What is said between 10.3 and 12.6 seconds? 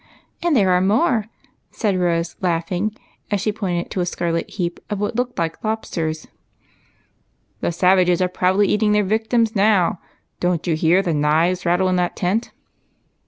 don't you hear the knives rattle in that tent